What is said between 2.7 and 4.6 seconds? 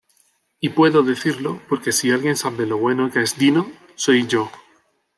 bueno que es Dino, soy yo.